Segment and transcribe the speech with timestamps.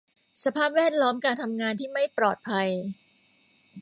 [0.43, 2.69] สภาพแวดล้อมการทำงานที่ไม่ปลอดภัย